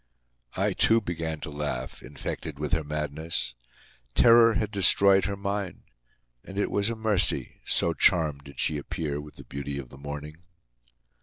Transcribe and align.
I, 0.57 0.73
too, 0.73 0.99
began 0.99 1.41
to 1.41 1.51
laugh, 1.51 2.01
infected 2.01 2.57
with 2.57 2.71
her 2.71 2.83
madness. 2.83 3.53
Terror 4.15 4.55
had 4.55 4.71
destroyed 4.71 5.25
her 5.25 5.37
mind; 5.37 5.83
and 6.43 6.57
it 6.57 6.71
was 6.71 6.89
a 6.89 6.95
mercy, 6.95 7.61
so 7.67 7.93
charmed 7.93 8.45
did 8.45 8.59
she 8.59 8.79
appear 8.79 9.21
with 9.21 9.35
the 9.35 9.43
beauty 9.43 9.77
of 9.77 9.89
the 9.89 9.99
morning. 9.99 10.37